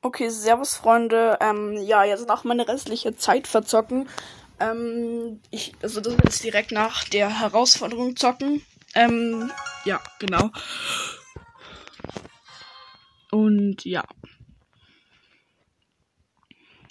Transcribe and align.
Okay, 0.00 0.28
servus 0.28 0.76
Freunde. 0.76 1.38
Ähm, 1.40 1.76
ja, 1.82 2.04
jetzt 2.04 2.28
noch 2.28 2.44
meine 2.44 2.68
restliche 2.68 3.16
Zeit 3.16 3.46
verzocken. 3.48 4.08
Ähm, 4.60 5.40
ich, 5.50 5.72
also 5.82 6.00
das 6.00 6.14
ist 6.14 6.44
direkt 6.44 6.72
nach 6.72 7.04
der 7.04 7.40
Herausforderung 7.40 8.16
zocken. 8.16 8.62
Ähm, 8.94 9.50
ja, 9.84 10.00
genau. 10.18 10.50
Und 13.30 13.84
ja. 13.84 14.04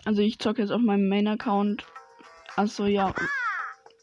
Also 0.06 0.22
ich 0.22 0.40
zocke 0.40 0.62
jetzt 0.62 0.72
auf 0.72 0.82
meinem 0.82 1.10
Main-Account. 1.10 1.86
Also 2.56 2.86
ja, 2.86 3.14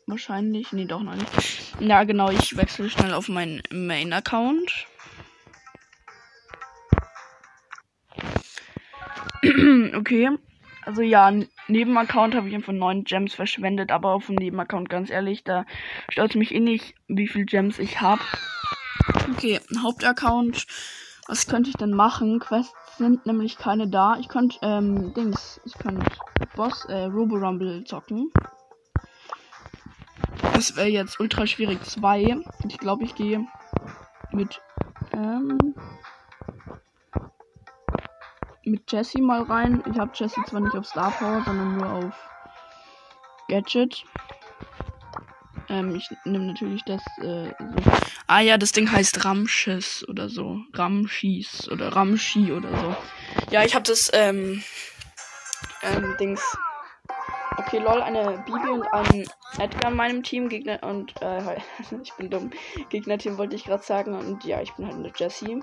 wahrscheinlich. 0.07 0.73
Nee, 0.73 0.87
doch 0.87 1.03
noch 1.03 1.15
nicht. 1.15 1.81
Ja, 1.81 2.05
genau, 2.05 2.31
ich 2.31 2.57
wechsle 2.57 2.91
schnell 2.91 3.15
auf 3.15 3.29
meinen 3.29 3.63
Main-Account. 3.71 4.87
okay. 9.97 10.31
Also 10.87 11.01
ja, 11.03 11.33
Nebenaccount 11.69 12.35
habe 12.35 12.49
ich 12.49 12.55
einfach 12.55 12.73
neun 12.73 13.05
Gems 13.05 13.35
verschwendet, 13.35 13.91
aber 13.91 14.11
auf 14.11 14.27
dem 14.27 14.35
Nebenaccount, 14.35 14.91
ganz 14.91 15.11
ehrlich, 15.11 15.43
da 15.43 15.65
stört 16.11 16.35
mich 16.35 16.55
eh 16.55 16.61
nicht, 16.61 16.95
wie 17.09 17.27
viel 17.27 17.47
Gems 17.47 17.79
ich 17.79 18.01
habe. 18.01 18.21
Okay, 19.33 19.61
Hauptaccount. 19.83 20.67
Was 21.27 21.47
könnte 21.47 21.71
ich 21.71 21.77
denn 21.77 21.93
machen? 21.93 22.39
Quests 22.39 22.75
sind 22.99 23.25
nämlich 23.25 23.57
keine 23.57 23.89
da. 23.89 24.17
Ich 24.21 24.29
könnte, 24.29 24.59
ähm, 24.61 25.15
Dings, 25.15 25.59
ich 25.65 25.73
könnte 25.75 26.05
Boss, 26.55 26.85
äh, 26.85 27.05
Robo 27.05 27.37
Rumble 27.37 27.85
zocken. 27.85 28.31
Das 30.53 30.77
wäre 30.77 30.89
jetzt 30.89 31.19
ultra 31.19 31.47
schwierig 31.47 31.83
2. 31.83 32.37
Ich 32.69 32.79
glaube, 32.79 33.05
ich 33.05 33.15
gehe 33.15 33.47
mit, 34.33 34.61
ähm, 35.13 35.75
mit 38.67 38.91
Jesse 38.91 39.21
mal 39.21 39.43
rein. 39.43 39.83
Ich 39.91 39.99
habe 39.99 40.13
Jesse 40.15 40.41
zwar 40.47 40.61
nicht 40.61 40.77
auf 40.77 40.87
Star 40.87 41.11
Power, 41.11 41.43
sondern 41.45 41.77
nur 41.77 41.91
auf 41.91 42.15
Gadget. 43.49 44.05
Ähm, 45.69 45.95
ich 45.95 46.09
nehme 46.25 46.47
natürlich 46.47 46.83
das. 46.85 47.03
Äh, 47.19 47.51
so. 47.59 47.93
Ah 48.27 48.41
ja, 48.41 48.59
das 48.59 48.73
Ding 48.73 48.91
heißt 48.91 49.25
Ramschiss 49.25 50.07
oder 50.09 50.29
so. 50.29 50.61
Ramschis 50.73 51.69
oder 51.71 51.95
Ramschi 51.95 52.53
oder 52.53 52.69
so. 52.79 52.97
Ja, 53.51 53.65
ich 53.65 53.75
habe 53.75 53.85
das 53.85 54.11
ähm, 54.13 54.63
ähm, 55.83 56.17
Dings. 56.19 56.43
Okay, 57.57 57.79
lol, 57.79 58.03
eine 58.03 58.43
Bibi 58.45 58.69
und 58.69 58.87
ein 58.93 59.25
Edgar 59.59 59.91
in 59.91 59.97
meinem 59.97 60.23
Team. 60.23 60.49
Gegner 60.49 60.83
und 60.83 61.15
äh, 61.23 61.57
ich 62.03 62.13
bin 62.15 62.31
dumm. 62.31 62.51
Gegnerteam 62.89 63.39
wollte 63.39 63.57
ich 63.57 63.65
gerade 63.65 63.83
sagen. 63.83 64.15
Und 64.15 64.45
ja, 64.45 64.61
ich 64.61 64.73
bin 64.75 64.87
halt 64.87 64.97
eine 64.97 65.13
Jessie. 65.15 65.63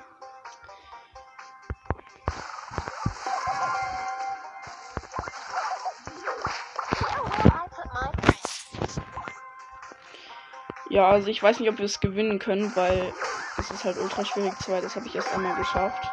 Ja, 10.92 11.08
also 11.10 11.30
ich 11.30 11.42
weiß 11.42 11.62
nicht, 11.62 11.70
ob 11.70 11.78
wir 11.78 11.86
es 11.86 12.02
gewinnen 12.02 12.38
können, 12.38 12.76
weil 12.76 13.14
es 13.58 13.72
ist 13.72 13.86
halt 13.86 13.98
ultra 13.98 14.26
schwierig. 14.26 14.52
Zwei, 14.60 14.82
das 14.82 14.94
habe 14.98 15.08
ich 15.08 15.16
erst 15.16 15.34
einmal 15.34 15.56
geschafft. 15.56 16.04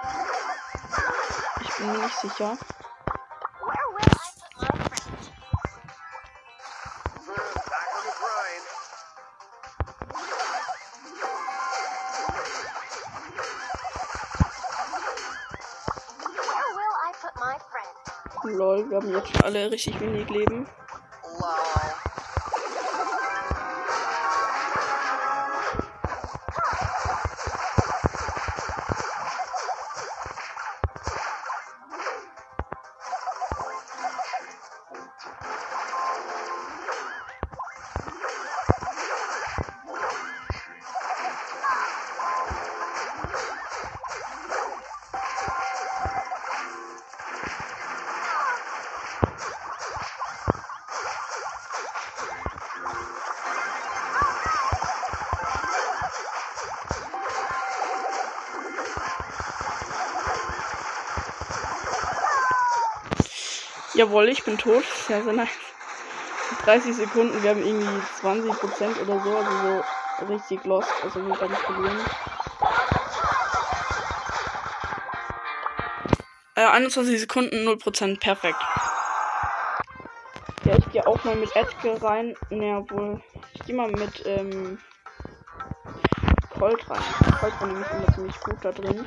Ich 1.62 1.76
bin 1.76 1.90
mir 1.90 1.98
nicht 1.98 2.16
sicher. 2.16 2.56
Lol, 18.44 18.88
wir 18.88 18.96
haben 18.98 19.12
jetzt 19.12 19.32
schon 19.32 19.42
alle 19.42 19.70
richtig 19.72 20.00
wenig 20.00 20.28
Leben. 20.30 20.68
Jawohl, 63.98 64.28
ich 64.28 64.44
bin 64.44 64.56
tot. 64.56 64.84
Sehr, 65.08 65.24
sehr 65.24 65.32
nice. 65.32 65.48
30 66.62 66.94
Sekunden, 66.94 67.42
wir 67.42 67.50
haben 67.50 67.60
irgendwie 67.60 68.00
20% 68.22 69.02
oder 69.02 69.20
so, 69.20 69.36
also 69.36 69.84
so 70.20 70.26
richtig 70.26 70.64
lost, 70.64 70.88
also 71.02 71.20
wir 71.20 71.40
werden 71.40 71.56
verlieren. 71.56 71.98
Äh, 76.54 76.66
21 76.66 77.18
Sekunden, 77.18 77.66
0%, 77.66 78.20
perfekt. 78.20 78.60
Ja, 80.64 80.76
ich 80.78 80.92
gehe 80.92 81.04
auch 81.04 81.24
mal 81.24 81.34
mit 81.34 81.54
Edgar 81.56 82.00
rein. 82.00 82.36
Ne, 82.50 82.76
obwohl, 82.78 83.20
ich 83.54 83.64
gehe 83.66 83.74
mal 83.74 83.90
mit, 83.90 84.24
ähm, 84.26 84.78
Colt 86.56 86.88
rein. 86.88 87.02
Colt 87.40 87.60
war 87.60 87.66
nämlich 87.66 87.90
immer 87.90 88.14
ziemlich 88.14 88.40
gut 88.42 88.58
da 88.62 88.70
drin. 88.70 89.04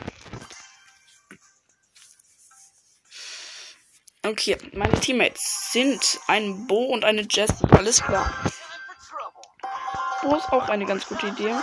Okay, 4.32 4.58
meine 4.72 4.98
Teammates 4.98 5.74
sind 5.74 6.22
ein 6.28 6.66
Bo 6.66 6.86
und 6.86 7.04
eine 7.04 7.28
Jessie. 7.30 7.68
Alles 7.72 8.02
klar. 8.02 8.32
Bo 10.22 10.38
ist 10.38 10.50
auch 10.54 10.70
eine 10.70 10.86
ganz 10.86 11.06
gute 11.06 11.28
Idee. 11.28 11.54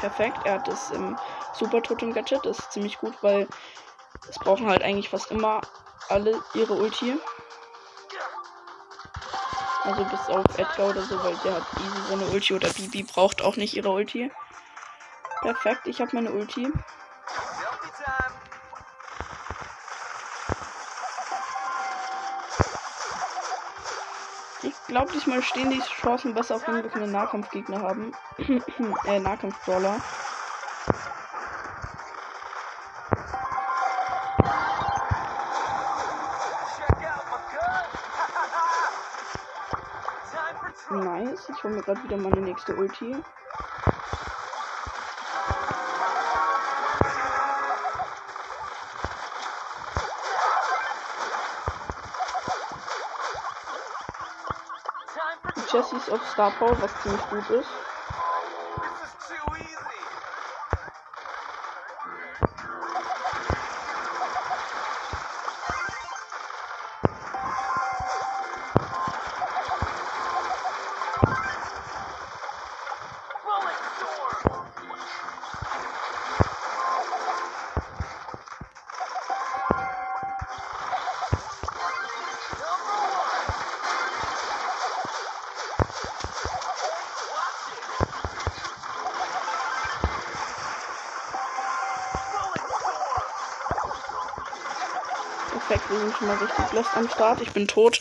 Perfekt. 0.00 0.38
Er 0.44 0.54
hat 0.54 0.66
das 0.66 0.90
im 0.90 1.16
Super 1.54 1.80
Totem 1.80 2.12
Gadget. 2.12 2.44
Das 2.44 2.58
ist 2.58 2.72
ziemlich 2.72 2.98
gut, 2.98 3.14
weil 3.22 3.46
es 4.28 4.36
brauchen 4.36 4.66
halt 4.68 4.82
eigentlich 4.82 5.10
fast 5.10 5.30
immer 5.30 5.60
alle 6.08 6.42
ihre 6.54 6.74
Ulti. 6.74 7.16
Also 9.84 10.04
bis 10.04 10.28
auf 10.28 10.58
Edgar 10.58 10.88
oder 10.88 11.02
so, 11.02 11.22
weil 11.22 11.36
der 11.44 11.54
hat 11.54 11.66
easy 11.76 12.08
seine 12.08 12.26
Ulti 12.32 12.54
oder 12.54 12.68
Bibi 12.70 13.04
braucht 13.04 13.42
auch 13.42 13.54
nicht 13.54 13.76
ihre 13.76 13.90
Ulti. 13.90 14.28
Perfekt, 15.42 15.86
ich 15.86 16.00
habe 16.00 16.10
meine 16.14 16.32
Ulti. 16.32 16.72
Glaube, 24.86 25.12
diesmal 25.12 25.42
stehen 25.42 25.70
die 25.70 25.80
Chancen 25.80 26.34
besser, 26.34 26.56
auf 26.56 26.68
einen 26.68 27.10
Nahkampfgegner 27.10 27.80
haben. 27.80 28.12
äh, 29.06 29.18
Nahkampfbrawler. 29.18 30.00
Nice, 40.90 41.48
ich 41.48 41.64
hole 41.64 41.74
mir 41.74 41.82
gerade 41.82 42.04
wieder 42.04 42.18
meine 42.18 42.42
nächste 42.42 42.76
Ulti. 42.76 43.16
Jessies 55.72 56.10
auf 56.10 56.22
Star 56.28 56.50
Power, 56.50 56.78
was 56.82 56.94
ziemlich 57.02 57.22
gut 57.30 57.48
ist. 57.48 57.91
Perfekt, 95.72 95.90
wir 95.90 95.98
sind 96.00 96.16
schon 96.18 96.26
mal 96.26 96.36
richtig 96.36 96.72
lost 96.72 96.96
am 96.98 97.08
Start. 97.08 97.40
Ich 97.40 97.50
bin 97.52 97.66
tot. 97.66 97.98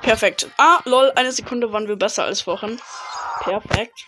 Perfekt. 0.00 0.50
Ah, 0.56 0.80
lol, 0.84 1.12
eine 1.14 1.30
Sekunde 1.30 1.72
waren 1.72 1.86
wir 1.86 1.94
besser 1.94 2.24
als 2.24 2.40
vorhin. 2.40 2.80
Perfekt. 3.38 4.06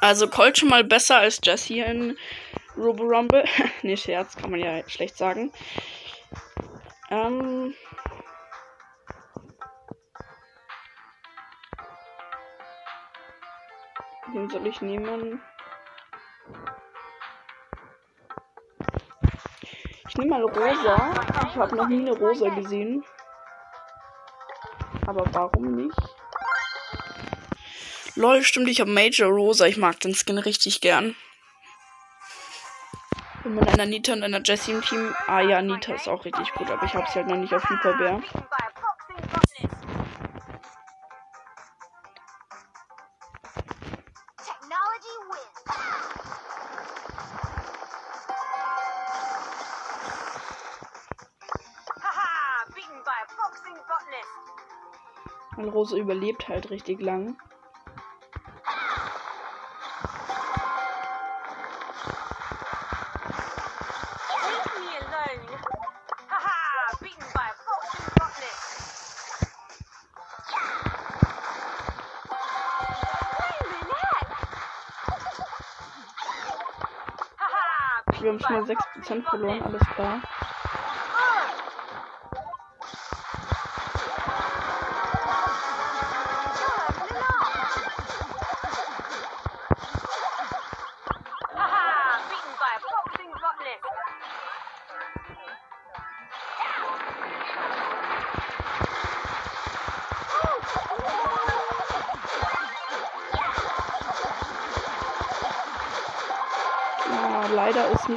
Also 0.00 0.28
Colt 0.28 0.56
schon 0.56 0.70
mal 0.70 0.82
besser 0.82 1.18
als 1.18 1.38
Jesse 1.42 1.84
in 1.84 2.16
Robo 2.74 3.02
Rumble. 3.02 3.44
nee, 3.82 3.98
Scherz, 3.98 4.34
kann 4.34 4.50
man 4.50 4.60
ja 4.60 4.88
schlecht 4.88 5.18
sagen. 5.18 5.52
Ähm. 7.10 7.74
Den 14.32 14.48
soll 14.48 14.66
ich 14.66 14.80
nehmen? 14.80 15.42
Nehme 20.20 20.32
mal 20.32 20.42
rosa. 20.42 21.12
Ich 21.48 21.56
habe 21.56 21.76
noch 21.76 21.88
nie 21.88 22.00
eine 22.00 22.12
rosa 22.12 22.50
gesehen. 22.50 23.02
Aber 25.06 25.24
warum 25.32 25.76
nicht? 25.76 25.96
Lol, 28.16 28.42
stimmt, 28.42 28.68
ich 28.68 28.82
habe 28.82 28.90
Major 28.90 29.30
Rosa. 29.30 29.64
Ich 29.64 29.78
mag 29.78 29.98
den 30.00 30.14
Skin 30.14 30.36
richtig 30.36 30.82
gern. 30.82 31.16
Bin 33.42 33.54
mit 33.54 33.66
einer 33.66 33.86
Nita 33.86 34.12
und 34.12 34.22
einer 34.22 34.42
Jessie 34.44 34.72
im 34.72 34.82
Team. 34.82 35.14
Ah 35.26 35.40
ja, 35.40 35.62
Nita 35.62 35.94
ist 35.94 36.06
auch 36.06 36.22
richtig 36.26 36.52
gut, 36.52 36.70
aber 36.70 36.84
ich 36.84 36.94
habe 36.94 37.06
sie 37.10 37.20
halt 37.20 37.28
noch 37.28 37.36
nicht 37.36 37.54
auf 37.54 37.66
Hyperbär. 37.70 38.22
Rose 55.80 55.96
überlebt 55.96 56.46
halt 56.46 56.68
richtig 56.68 57.00
lang. 57.00 57.38
Wir 78.20 78.28
haben 78.28 78.38
schon 78.38 78.52
mal 78.52 78.62
6% 78.64 79.22
verloren, 79.30 79.62
alles 79.62 79.80
klar. 79.94 80.20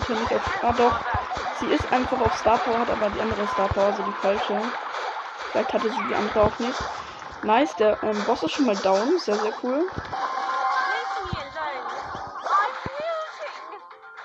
Ist 0.04 0.10
Nita 0.10 0.22
nicht 0.22 0.34
auf. 0.34 0.64
Ah 0.64 0.74
doch. 0.74 1.00
Sie 1.60 1.68
ist 1.68 1.92
einfach 1.94 2.20
auf 2.20 2.34
Star 2.38 2.58
Power, 2.58 2.80
hat 2.80 2.90
aber 2.90 3.10
die 3.10 3.22
andere 3.22 3.48
Star 3.48 3.68
Power, 3.70 3.86
also 3.86 4.04
die 4.04 4.12
falsche. 4.14 4.60
Vielleicht 5.52 5.74
hatte 5.74 5.90
sie 5.90 6.04
die 6.04 6.16
andere 6.16 6.42
auch 6.42 6.60
nicht. 6.60 6.80
Nice, 7.44 7.76
der 7.76 8.02
ähm, 8.04 8.24
Boss 8.26 8.44
ist 8.44 8.52
schon 8.52 8.66
mal 8.66 8.76
down. 8.78 9.18
Sehr, 9.20 9.38
sehr 9.38 9.54
cool. 9.64 9.86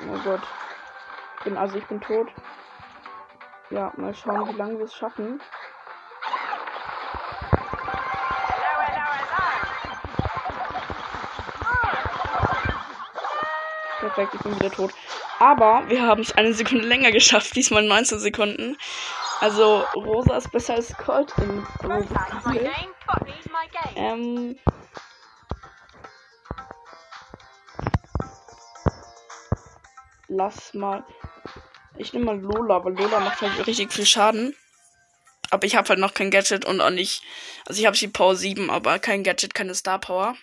Oh 0.00 0.18
Gott. 0.24 0.40
Bin, 1.44 1.56
also 1.56 1.76
ich 1.76 1.86
bin 1.86 2.00
tot. 2.00 2.28
Ja, 3.70 3.92
mal 3.96 4.14
schauen, 4.14 4.48
wie 4.48 4.58
lange 4.58 4.78
wir 4.78 4.84
es 4.86 4.94
schaffen. 4.94 5.40
Perfekt, 14.00 14.34
ich 14.34 14.40
bin 14.40 14.54
wieder 14.56 14.70
tot. 14.70 14.92
Aber 15.38 15.88
wir 15.88 16.02
haben 16.02 16.22
es 16.22 16.32
eine 16.32 16.52
Sekunde 16.52 16.86
länger 16.86 17.12
geschafft, 17.12 17.54
diesmal 17.54 17.82
19 17.84 18.18
Sekunden. 18.18 18.76
Also 19.40 19.84
Rosa 19.94 20.36
ist 20.36 20.50
besser 20.50 20.74
als 20.74 20.96
Colt 20.96 21.32
in 21.38 21.64
Ähm. 23.94 24.58
Lass 30.26 30.74
mal. 30.74 31.04
Ich 31.96 32.12
nehme 32.12 32.26
mal 32.26 32.40
Lola, 32.40 32.84
weil 32.84 32.94
Lola 32.94 33.20
macht 33.20 33.40
halt 33.40 33.66
richtig 33.66 33.92
viel 33.92 34.06
Schaden. 34.06 34.56
Aber 35.50 35.66
ich 35.66 35.76
habe 35.76 35.88
halt 35.88 35.98
noch 36.00 36.14
kein 36.14 36.30
Gadget 36.30 36.64
und 36.64 36.80
auch 36.80 36.90
nicht. 36.90 37.22
Also 37.66 37.80
ich 37.80 37.86
habe 37.86 37.96
sie 37.96 38.08
Power 38.08 38.36
7, 38.36 38.70
aber 38.70 38.98
kein 38.98 39.22
Gadget, 39.22 39.54
keine 39.54 39.74
Star 39.74 39.98
Power. 39.98 40.36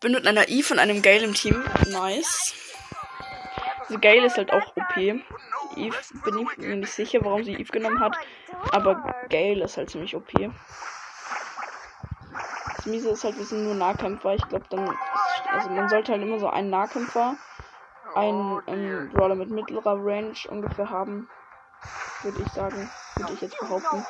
Bin 0.00 0.12
mit 0.12 0.26
einer 0.26 0.48
Eve 0.48 0.74
und 0.74 0.80
einem 0.80 1.00
Gale 1.00 1.24
im 1.24 1.34
Team. 1.34 1.64
Nice. 1.88 2.52
Diese 3.88 3.98
Gale 3.98 4.26
ist 4.26 4.36
halt 4.36 4.52
auch 4.52 4.76
OP. 4.76 4.96
Eve 4.96 5.96
bin 6.24 6.38
ich 6.38 6.58
mir 6.58 6.76
nicht 6.76 6.92
sicher, 6.92 7.24
warum 7.24 7.44
sie 7.44 7.54
Eve 7.54 7.70
genommen 7.70 8.00
hat. 8.00 8.16
Aber 8.72 9.14
Gale 9.28 9.64
ist 9.64 9.76
halt 9.76 9.90
ziemlich 9.90 10.14
OP. 10.16 10.30
Das 12.76 12.86
Miese 12.86 13.10
ist 13.10 13.24
halt, 13.24 13.36
wir 13.36 13.44
sind 13.44 13.64
nur 13.64 13.74
Nahkämpfer. 13.74 14.34
Ich 14.34 14.48
glaube 14.48 14.66
dann. 14.70 14.96
Also 15.50 15.70
man 15.70 15.88
sollte 15.88 16.12
halt 16.12 16.22
immer 16.22 16.38
so 16.38 16.48
einen 16.48 16.70
Nahkämpfer, 16.70 17.36
einen 18.14 18.62
ähm, 18.66 19.10
Brawler 19.10 19.36
mit 19.36 19.50
mittlerer 19.50 19.96
Range 19.96 20.34
ungefähr 20.48 20.90
haben. 20.90 21.28
Würde 22.22 22.42
ich 22.42 22.48
sagen. 22.52 22.90
Würde 23.16 23.32
ich 23.34 23.40
jetzt 23.40 23.58
behaupten. 23.58 24.04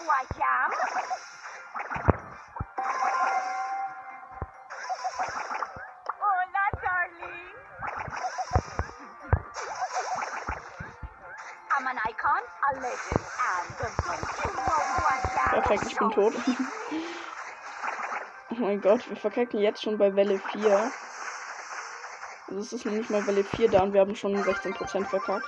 Perfekt, 15.50 15.86
ich 15.86 15.96
bin 15.96 16.10
tot. 16.10 16.34
oh 18.50 18.54
mein 18.54 18.80
Gott, 18.80 19.08
wir 19.08 19.16
verkacken 19.16 19.60
jetzt 19.60 19.82
schon 19.82 19.98
bei 19.98 20.14
Welle 20.14 20.38
4. 20.38 20.92
Also 22.48 22.60
es 22.60 22.72
ist 22.72 22.84
noch 22.84 22.92
nicht 22.92 23.10
mal 23.10 23.26
Welle 23.26 23.44
4 23.44 23.70
da 23.70 23.82
und 23.82 23.92
wir 23.92 24.00
haben 24.00 24.16
schon 24.16 24.36
16% 24.36 25.06
verkackt. 25.06 25.46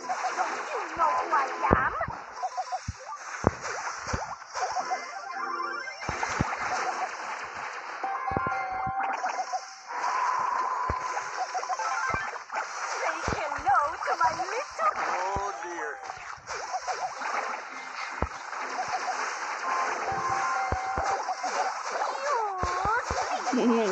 Oh 0.00 1.30
mein 1.30 1.87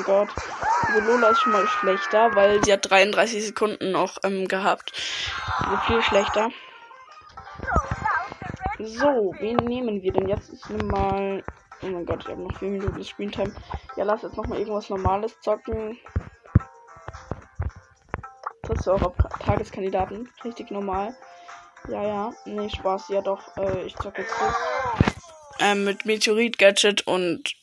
Gott. 0.07 0.29
Also 0.87 1.01
Lola 1.01 1.31
ist 1.31 1.41
schon 1.41 1.53
mal 1.53 1.67
schlechter, 1.67 2.35
weil 2.35 2.65
sie 2.65 2.73
hat 2.73 2.89
33 2.89 3.45
Sekunden 3.45 3.91
noch 3.91 4.19
ähm, 4.23 4.49
gehabt. 4.49 4.93
Also 5.59 5.77
viel 5.87 6.03
schlechter. 6.03 6.51
So, 8.79 9.35
wen 9.41 9.57
nehmen 9.57 10.03
wir 10.03 10.13
denn 10.13 10.29
jetzt? 10.29 10.53
Ich 10.53 10.69
nehme 10.69 10.85
mal. 10.85 11.45
Oh 11.83 11.87
mein 11.87 12.07
Gott, 12.07 12.23
ich 12.23 12.29
habe 12.29 12.41
noch 12.41 12.57
4 12.59 12.69
Minuten 12.69 13.05
Screentime. 13.05 13.53
Ja, 13.97 14.05
lass 14.05 14.23
jetzt 14.23 14.37
noch 14.37 14.47
mal 14.47 14.59
irgendwas 14.59 14.89
Normales 14.89 15.39
zocken. 15.41 15.99
Trittst 18.63 18.87
du 18.87 18.93
auch 18.93 19.03
auf 19.03 19.15
Tageskandidaten? 19.41 20.31
Richtig 20.45 20.71
normal. 20.71 21.15
Ja, 21.89 22.03
ja. 22.03 22.33
Nee, 22.45 22.71
Spaß. 22.71 23.09
Ja, 23.09 23.23
doch. 23.23 23.57
Äh, 23.57 23.87
ich 23.87 23.97
zocke 23.97 24.23
jetzt 24.23 24.35
das. 24.41 24.55
Ähm, 25.59 25.85
mit 25.85 26.05
Meteorit 26.05 26.59
Gadget 26.59 27.07
und 27.07 27.55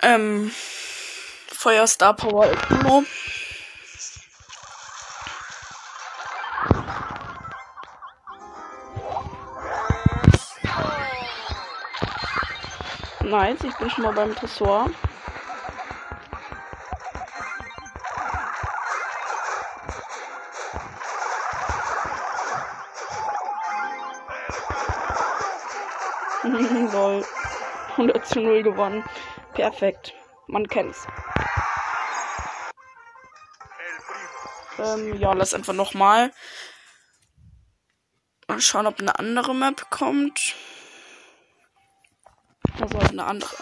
ähm, 0.00 0.50
Feuer, 1.48 1.86
Star 1.86 2.14
Power, 2.14 2.48
Ultimo. 2.48 3.04
Nice, 13.20 13.64
ich 13.64 13.74
bin 13.76 13.88
schon 13.88 14.04
mal 14.04 14.12
beim 14.12 14.34
Tresor. 14.34 14.90
Lol. 26.92 27.24
100 27.92 28.26
zu 28.26 28.40
0 28.40 28.62
gewonnen. 28.62 29.04
Perfekt. 29.54 30.14
Man 30.46 30.66
kennt's. 30.66 31.06
Ähm, 34.78 35.18
ja, 35.18 35.32
lass 35.32 35.54
einfach 35.54 35.74
nochmal. 35.74 36.32
Mal 38.48 38.60
schauen, 38.60 38.86
ob 38.86 38.98
eine 38.98 39.18
andere 39.18 39.54
Map 39.54 39.90
kommt. 39.90 40.54
Also 42.80 42.98
eine 42.98 43.24
andere. 43.24 43.54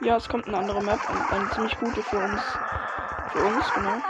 Ja, 0.00 0.16
es 0.16 0.28
kommt 0.28 0.46
eine 0.46 0.58
andere 0.58 0.82
Map 0.82 1.00
und 1.08 1.32
eine 1.32 1.50
ziemlich 1.50 1.78
gute 1.78 2.02
für 2.02 2.18
uns. 2.18 2.42
Für 3.32 3.44
uns, 3.44 3.72
genau. 3.72 4.02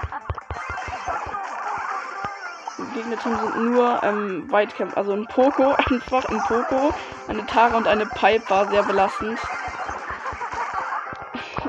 Gegnerteam 2.95 3.37
sind 3.39 3.73
nur 3.73 4.03
ähm, 4.03 4.51
Weitcamp. 4.51 4.97
Also 4.97 5.13
ein 5.13 5.27
Poco, 5.27 5.73
einfach 5.77 6.25
ein 6.27 6.41
Poco, 6.47 6.95
eine 7.29 7.45
Tara 7.47 7.77
und 7.77 7.87
eine 7.87 8.07
Pipe 8.07 8.49
war 8.49 8.71
sehr 8.71 8.83
belastend. 8.85 9.39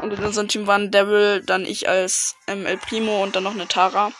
Und 0.01 0.13
in 0.13 0.23
unserem 0.23 0.47
Team 0.47 0.67
waren 0.67 0.91
Devil, 0.91 1.41
dann 1.41 1.65
ich 1.65 1.89
als 1.89 2.35
ähm, 2.47 2.65
El 2.65 2.77
Primo 2.77 3.23
und 3.23 3.35
dann 3.35 3.43
noch 3.43 3.53
eine 3.53 3.67
Tara. 3.67 4.11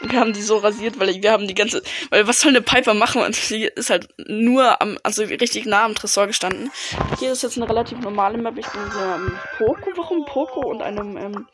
Und 0.00 0.12
wir 0.12 0.20
haben 0.20 0.32
die 0.32 0.42
so 0.42 0.58
rasiert, 0.58 1.00
weil 1.00 1.22
wir 1.22 1.32
haben 1.32 1.48
die 1.48 1.54
ganze, 1.54 1.82
weil 2.10 2.28
was 2.28 2.40
soll 2.40 2.50
eine 2.50 2.62
Piper 2.62 2.94
machen? 2.94 3.22
Und 3.22 3.34
sie 3.34 3.64
ist 3.64 3.90
halt 3.90 4.08
nur 4.18 4.80
am, 4.80 4.98
also 5.02 5.22
richtig 5.22 5.66
nah 5.66 5.84
am 5.84 5.94
Tresor 5.94 6.26
gestanden. 6.26 6.70
Hier 7.18 7.32
ist 7.32 7.42
jetzt 7.42 7.56
eine 7.56 7.68
relativ 7.68 7.98
normale 7.98 8.38
Map. 8.38 8.56
Ich 8.58 8.68
bin 8.68 8.84
mit 8.84 8.94
einem 8.94 9.38
Poco, 9.56 9.90
warum 9.96 10.24
Poco 10.24 10.60
und 10.60 10.82
einem 10.82 11.16
ähm, 11.16 11.46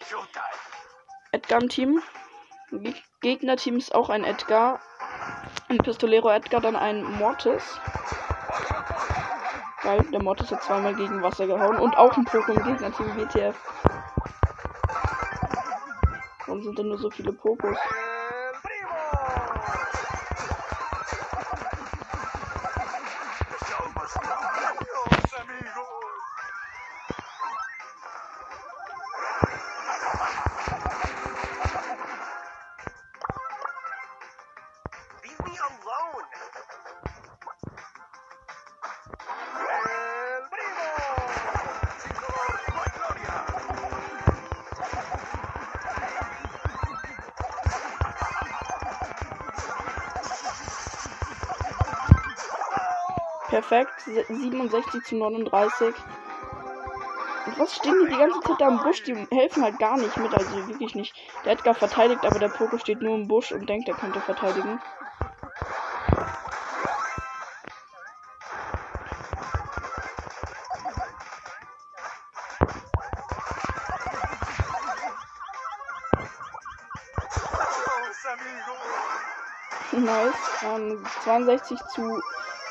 Edgar 1.33 1.63
im 1.63 1.69
Team. 1.69 2.03
Gegnerteam 3.25 3.79
ist 3.79 3.95
auch 3.95 4.11
ein 4.11 4.23
Edgar. 4.23 4.81
Ein 5.71 5.79
Pistolero 5.79 6.29
Edgar, 6.31 6.61
dann 6.61 6.77
ein 6.77 7.03
Mortis. 7.19 7.81
Geil, 9.83 10.05
der 10.13 10.23
Mortis 10.23 10.51
hat 10.51 10.63
zweimal 10.63 10.95
gegen 10.95 11.23
Wasser 11.23 11.47
gehauen. 11.47 11.79
Und 11.79 11.97
auch 11.97 12.15
ein 12.19 12.27
im 12.53 12.63
Gegnerteam 12.63 13.17
WTF. 13.17 13.57
Warum 16.45 16.63
sind 16.65 16.79
denn 16.79 16.89
nur 16.89 16.99
so 16.99 17.09
viele 17.09 17.33
Pokos? 17.33 17.79
Perfekt. 53.55 54.01
67 54.01 55.05
zu 55.05 55.15
39. 55.15 55.95
Und 57.47 57.59
was 57.61 57.77
stehen 57.77 57.95
die 58.03 58.11
die 58.11 58.19
ganze 58.19 58.41
Zeit 58.41 58.61
da 58.61 58.67
im 58.67 58.79
Busch? 58.79 59.05
Die 59.05 59.15
helfen 59.31 59.63
halt 59.63 59.79
gar 59.79 59.97
nicht 59.97 60.17
mit, 60.17 60.35
also 60.35 60.67
wirklich 60.67 60.97
nicht. 60.97 61.15
Der 61.45 61.53
Edgar 61.53 61.73
verteidigt, 61.73 62.25
aber 62.25 62.41
der 62.41 62.49
Poco 62.49 62.79
steht 62.79 63.01
nur 63.01 63.15
im 63.15 63.29
Busch 63.29 63.53
und 63.53 63.69
denkt, 63.69 63.89
er 63.89 63.95
könnte 63.95 64.21
verteidigen. 64.21 64.81
Nice. 79.93 80.35
Ähm, 80.65 81.05
62 81.23 81.79
zu 81.95 82.21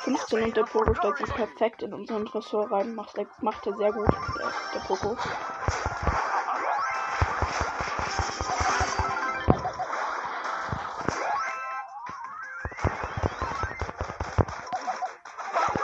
15 0.03 0.43
und 0.43 0.57
der 0.57 0.63
Poco 0.63 0.93
stellt 0.93 1.17
sich 1.17 1.33
perfekt 1.33 1.81
in 1.81 1.93
unseren 1.93 2.25
Tresor 2.25 2.69
rein. 2.69 2.93
Macht 2.93 3.17
er, 3.17 3.25
macht 3.41 3.65
er 3.65 3.77
sehr 3.77 3.93
gut, 3.93 4.07
der, 4.09 4.53
der 4.73 4.79
Poco. 4.79 5.17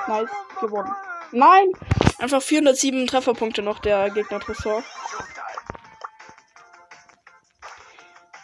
Nice, 0.08 0.30
gewonnen. 0.60 0.96
Nein! 1.32 1.72
Einfach 2.18 2.42
407 2.42 3.08
Trefferpunkte 3.08 3.62
noch 3.62 3.80
der 3.80 4.10
Gegner 4.10 4.42
Tresor. 4.42 4.84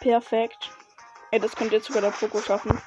Perfekt. 0.00 0.70
Ey, 1.32 1.40
das 1.40 1.54
könnte 1.54 1.74
jetzt 1.74 1.88
sogar 1.88 2.00
der 2.00 2.10
Poco 2.12 2.40
schaffen. 2.40 2.80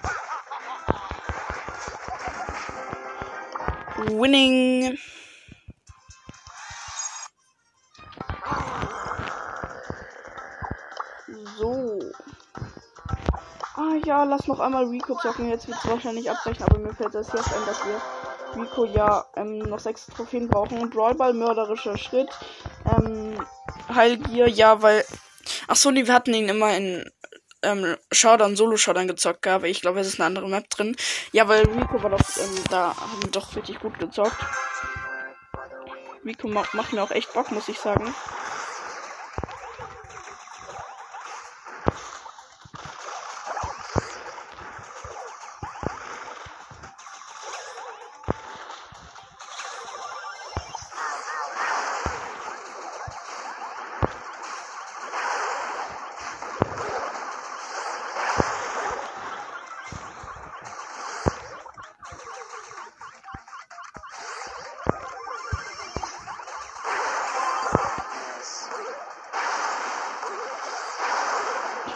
Winning. 4.08 4.98
So. 11.58 12.00
Ah 13.75 13.96
ja, 14.06 14.24
lass 14.24 14.48
noch 14.48 14.60
einmal 14.60 14.86
Rico 14.86 15.15
zocken. 15.22 15.50
Jetzt 15.50 15.68
wird 15.68 15.77
es 15.77 15.89
wahrscheinlich 15.89 16.29
abbrechen, 16.29 16.63
aber 16.63 16.79
mir 16.79 16.94
fällt 16.94 17.15
das 17.15 17.32
jetzt 17.34 17.53
ein, 17.53 17.65
dass 17.65 17.79
wir 17.86 18.62
Rico 18.62 18.86
ja 18.86 19.25
ähm, 19.36 19.60
noch 19.60 19.79
sechs 19.79 20.08
Trophäen 20.08 20.48
brauchen. 20.48 20.89
Brawlball, 20.89 21.34
mörderischer 21.34 21.98
Schritt. 21.98 22.29
Ähm, 22.86 23.38
Heilgier, 23.94 24.48
ja, 24.48 24.82
weil. 24.82 25.06
Ach 25.68 25.75
so, 25.75 25.91
nee, 25.91 26.06
wir 26.06 26.13
hatten 26.13 26.34
ihn 26.34 26.50
immer 26.50 26.75
in 26.75 27.10
ähm, 27.63 27.96
Showdown, 28.11 28.55
Solo-Showdown 28.55 29.07
gezockt 29.07 29.45
aber 29.47 29.67
Ich 29.67 29.81
glaube, 29.81 29.99
es 29.99 30.07
ist 30.07 30.19
eine 30.19 30.27
andere 30.27 30.49
Map 30.49 30.69
drin. 30.69 30.95
Ja, 31.31 31.47
weil 31.47 31.65
Rico 31.65 32.01
war 32.01 32.09
doch, 32.09 32.19
ähm, 32.37 32.63
da 32.69 32.95
haben 32.95 33.21
wir 33.21 33.31
doch 33.31 33.55
richtig 33.55 33.79
gut 33.79 33.99
gezockt. 33.99 34.37
Rico 36.25 36.47
ma 36.47 36.63
macht 36.73 36.93
mir 36.93 37.03
auch 37.03 37.11
echt 37.11 37.33
Bock, 37.33 37.51
muss 37.51 37.69
ich 37.69 37.79
sagen. 37.79 38.13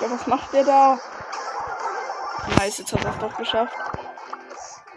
Ja, 0.04 0.12
was 0.12 0.28
macht 0.28 0.52
der 0.52 0.66
da? 0.66 1.00
Nice, 2.58 2.80
jetzt 2.80 2.92
hat 2.92 3.06
er 3.06 3.12
es 3.12 3.20
doch 3.20 3.38
geschafft. 3.38 3.74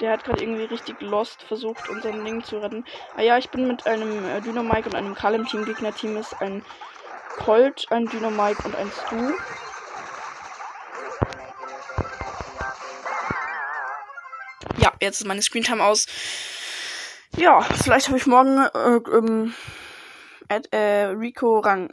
Der 0.00 0.10
hat 0.10 0.24
gerade 0.24 0.42
irgendwie 0.42 0.64
richtig 0.64 1.00
lost 1.00 1.44
versucht, 1.44 1.88
unseren 1.88 2.24
Ding 2.24 2.42
zu 2.42 2.58
retten. 2.58 2.84
Ah 3.16 3.22
ja, 3.22 3.38
ich 3.38 3.48
bin 3.50 3.68
mit 3.68 3.86
einem 3.86 4.28
äh, 4.28 4.40
Dynamike 4.40 4.88
und 4.88 4.96
einem 4.96 5.14
Karl 5.14 5.36
im 5.36 5.46
Team. 5.46 5.64
Gegner-Team 5.64 6.16
ist 6.16 6.34
ein 6.40 6.64
Colt, 7.36 7.86
ein 7.90 8.06
Dynamike 8.06 8.64
und 8.64 8.74
ein 8.74 8.90
Stu. 8.90 9.32
Ja, 14.78 14.92
jetzt 14.98 15.20
ist 15.20 15.26
meine 15.26 15.40
Screentime 15.40 15.84
aus. 15.84 16.06
Ja, 17.36 17.60
vielleicht 17.60 18.08
habe 18.08 18.18
ich 18.18 18.26
morgen 18.26 18.58
äh, 18.58 19.16
ähm, 19.16 19.54
äh, 20.48 21.04
Rico 21.16 21.60
Rang 21.60 21.92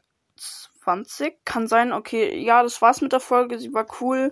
20. 0.84 1.46
Kann 1.46 1.68
sein, 1.68 1.94
okay, 1.94 2.38
ja, 2.38 2.64
das 2.64 2.82
war's 2.82 3.02
mit 3.02 3.12
der 3.12 3.20
Folge. 3.20 3.60
Sie 3.60 3.74
war 3.74 3.86
cool. 4.02 4.32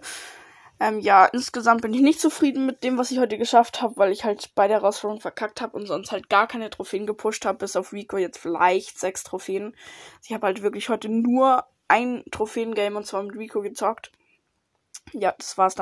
Ähm, 0.80 1.00
ja, 1.00 1.26
insgesamt 1.26 1.84
bin 1.84 1.94
ich 1.94 2.02
nicht 2.02 2.20
zufrieden 2.20 2.66
mit 2.66 2.84
dem, 2.84 2.98
was 2.98 3.12
ich 3.12 3.20
heute 3.20 3.38
geschafft 3.38 3.84
habe, 3.84 3.98
weil 3.98 4.12
ich 4.12 4.24
halt 4.24 4.56
bei 4.56 4.68
der 4.68 4.78
Herausforderung 4.78 5.22
verkackt 5.22 5.62
habe 5.62 5.78
und 5.78 5.86
sonst 5.86 6.12
halt 6.12 6.28
gar 6.28 6.48
keine 6.48 6.72
Trophäen 6.72 7.06
gepusht 7.06 7.46
habe, 7.46 7.60
bis 7.60 7.76
auf 7.76 7.94
Rico 7.94 8.18
jetzt 8.18 8.40
vielleicht 8.40 9.00
sechs 9.00 9.24
Trophäen. 9.24 9.76
Ich 10.24 10.34
habe 10.34 10.48
halt 10.48 10.64
wirklich 10.64 10.90
heute 10.90 11.08
nur 11.08 11.66
ein 11.88 12.24
Trophäen-Game 12.32 12.96
und 12.96 13.06
zwar 13.06 13.22
mit 13.22 13.36
Rico 13.36 13.62
gezockt. 13.62 14.12
Ja, 15.14 15.36
das 15.38 15.58
war's 15.58 15.76
dann. 15.76 15.80